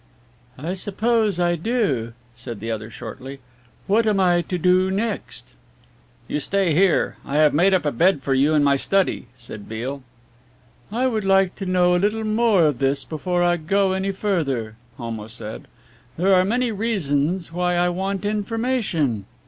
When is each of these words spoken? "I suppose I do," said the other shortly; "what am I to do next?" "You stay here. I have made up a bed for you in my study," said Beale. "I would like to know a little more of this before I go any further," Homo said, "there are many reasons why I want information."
"I 0.57 0.73
suppose 0.73 1.39
I 1.39 1.55
do," 1.55 2.13
said 2.35 2.59
the 2.59 2.71
other 2.71 2.89
shortly; 2.89 3.37
"what 3.85 4.07
am 4.07 4.19
I 4.19 4.41
to 4.41 4.57
do 4.57 4.89
next?" 4.89 5.53
"You 6.27 6.39
stay 6.39 6.73
here. 6.73 7.17
I 7.23 7.35
have 7.35 7.53
made 7.53 7.71
up 7.71 7.85
a 7.85 7.91
bed 7.91 8.23
for 8.23 8.33
you 8.33 8.55
in 8.55 8.63
my 8.63 8.77
study," 8.77 9.27
said 9.37 9.69
Beale. 9.69 10.01
"I 10.91 11.05
would 11.05 11.23
like 11.23 11.55
to 11.57 11.67
know 11.67 11.95
a 11.95 12.01
little 12.01 12.23
more 12.23 12.65
of 12.65 12.79
this 12.79 13.05
before 13.05 13.43
I 13.43 13.57
go 13.57 13.93
any 13.93 14.11
further," 14.11 14.75
Homo 14.97 15.27
said, 15.27 15.67
"there 16.17 16.33
are 16.33 16.43
many 16.43 16.71
reasons 16.71 17.51
why 17.51 17.75
I 17.75 17.89
want 17.89 18.25
information." 18.25 19.27